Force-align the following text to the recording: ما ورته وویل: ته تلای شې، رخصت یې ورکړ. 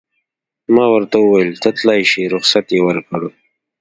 ما 0.75 0.85
ورته 0.93 1.15
وویل: 1.19 1.51
ته 1.61 1.69
تلای 1.77 2.01
شې، 2.11 2.23
رخصت 2.35 2.65
یې 2.75 2.79
ورکړ. 2.87 3.21